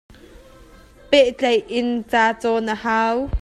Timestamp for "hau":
2.83-3.15